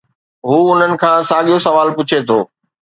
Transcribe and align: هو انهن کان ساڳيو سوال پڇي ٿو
هو 0.47 0.57
انهن 0.69 0.93
کان 1.01 1.19
ساڳيو 1.29 1.57
سوال 1.67 1.87
پڇي 1.97 2.19
ٿو 2.27 2.39